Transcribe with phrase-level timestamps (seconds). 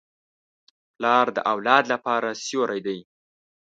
[0.95, 2.99] پلار د اولاد لپاره سیوری دی.